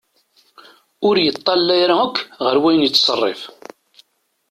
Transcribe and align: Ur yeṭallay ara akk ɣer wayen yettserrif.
Ur 1.07 1.15
yeṭallay 1.19 1.81
ara 1.85 1.95
akk 2.05 2.17
ɣer 2.43 2.55
wayen 2.61 2.85
yettserrif. 2.85 3.41